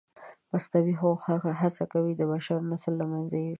مصنوعي 0.51 0.93
هوښ 1.01 1.21
هڅه 1.61 1.83
کوي 1.93 2.13
د 2.15 2.21
بشر 2.31 2.57
نسل 2.71 2.93
له 3.01 3.05
منځه 3.11 3.35
یوسي. 3.39 3.49